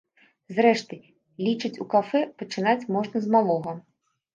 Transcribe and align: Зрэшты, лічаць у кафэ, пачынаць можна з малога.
Зрэшты, 0.59 0.99
лічаць 1.49 1.73
у 1.85 1.89
кафэ, 1.95 2.25
пачынаць 2.43 2.83
можна 2.99 3.17
з 3.29 3.35
малога. 3.39 3.81